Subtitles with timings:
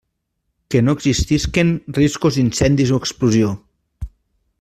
[0.73, 3.53] Que no existisquen riscos d'incendis o explosió.